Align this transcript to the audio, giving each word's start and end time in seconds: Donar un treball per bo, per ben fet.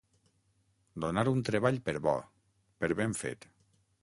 Donar 1.05 1.25
un 1.33 1.45
treball 1.51 1.79
per 1.91 1.95
bo, 2.09 2.17
per 2.81 2.91
ben 3.03 3.15
fet. 3.23 3.49